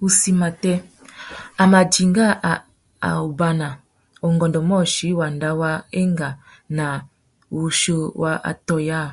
Wuchí 0.00 0.30
matê, 0.40 0.74
a 1.62 1.64
mà 1.72 1.80
dinga 1.92 2.26
a 3.08 3.10
ombāna 3.24 3.68
ungôndômôchï 4.26 5.08
wanda 5.20 5.50
wa 5.60 5.70
enga 6.00 6.28
nà 6.76 6.86
wuchiô 7.54 8.00
wa 8.22 8.32
atõh 8.50 8.82
yâā. 8.88 9.08